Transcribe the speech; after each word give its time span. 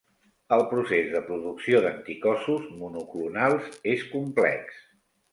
El 0.55 0.61
procés 0.69 1.09
de 1.15 1.19
producció 1.25 1.81
d'anticossos 1.83 2.63
monoclonals 2.79 3.69
és 3.93 4.07
complex. 4.15 4.81